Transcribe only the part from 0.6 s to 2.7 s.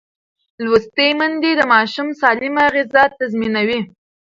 لوستې میندې د ماشوم سالمه